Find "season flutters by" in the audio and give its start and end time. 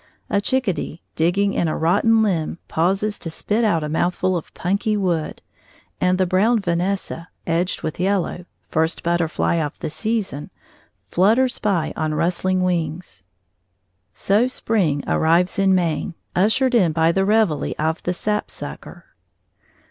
9.91-11.93